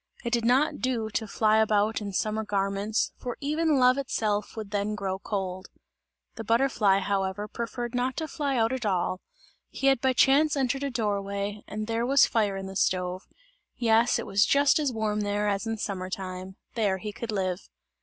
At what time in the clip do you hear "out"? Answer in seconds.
8.57-8.73